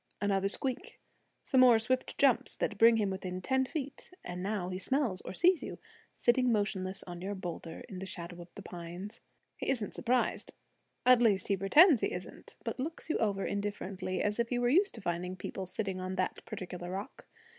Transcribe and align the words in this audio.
Another 0.19 0.47
squeak; 0.47 0.99
some 1.43 1.59
more 1.61 1.77
swift 1.77 2.17
jumps 2.17 2.55
that 2.55 2.79
bring 2.79 2.97
him 2.97 3.11
within 3.11 3.39
ten 3.39 3.65
feet; 3.65 4.09
and 4.23 4.41
now 4.41 4.69
he 4.69 4.79
smells 4.79 5.21
or 5.21 5.31
sees 5.31 5.61
you, 5.61 5.77
sitting 6.15 6.51
motionless 6.51 7.03
on 7.05 7.21
your 7.21 7.35
boulder 7.35 7.81
in 7.87 7.99
the 7.99 8.07
shadow 8.07 8.41
of 8.41 8.47
the 8.55 8.63
pines. 8.63 9.21
He 9.57 9.69
isn't 9.69 9.93
surprised; 9.93 10.55
at 11.05 11.21
least 11.21 11.49
he 11.49 11.55
pretends 11.55 12.01
he 12.01 12.11
isn't; 12.13 12.57
but 12.63 12.79
looks 12.79 13.11
you 13.11 13.19
over 13.19 13.45
indifferently, 13.45 14.23
as 14.23 14.39
if 14.39 14.49
he 14.49 14.57
were 14.57 14.69
used 14.69 14.95
to 14.95 15.01
finding 15.01 15.35
people 15.35 15.67
sitting 15.67 15.99
on 16.01 16.15
that 16.15 16.43
particular 16.45 16.89
rock. 16.89 17.27